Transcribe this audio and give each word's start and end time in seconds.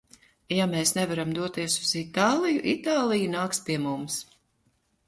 Ja 0.59 0.65
mēs 0.71 0.93
nevaram 0.99 1.35
doties 1.39 1.75
uz 1.83 1.91
Itāliju, 2.01 2.65
Itālija 2.73 3.33
nāks 3.39 3.65
pie 3.71 3.79
mums! 3.87 4.19